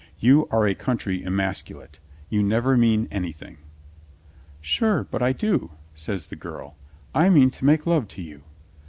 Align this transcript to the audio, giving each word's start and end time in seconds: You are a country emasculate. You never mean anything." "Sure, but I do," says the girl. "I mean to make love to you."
You 0.17 0.47
are 0.49 0.65
a 0.65 0.73
country 0.73 1.21
emasculate. 1.21 1.99
You 2.27 2.41
never 2.41 2.75
mean 2.75 3.07
anything." 3.11 3.59
"Sure, 4.59 5.03
but 5.11 5.21
I 5.21 5.31
do," 5.31 5.73
says 5.93 6.25
the 6.25 6.35
girl. 6.35 6.75
"I 7.13 7.29
mean 7.29 7.51
to 7.51 7.65
make 7.65 7.85
love 7.85 8.07
to 8.07 8.21
you." 8.23 8.41